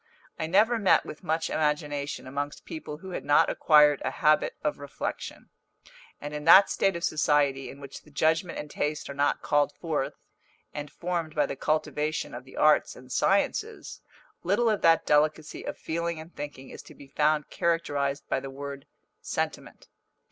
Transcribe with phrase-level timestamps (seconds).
[0.39, 4.79] I never met with much imagination amongst people who had not acquired a habit of
[4.79, 5.51] reflection;
[6.19, 9.73] and in that state of society in which the judgment and taste are not called
[9.73, 10.15] forth,
[10.73, 14.01] and formed by the cultivation of the arts and sciences,
[14.41, 18.49] little of that delicacy of feeling and thinking is to be found characterised by the
[18.49, 18.87] word
[19.21, 19.87] sentiment.